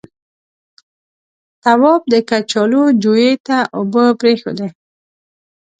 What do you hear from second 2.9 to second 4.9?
جويې ته اوبه پرېښودې.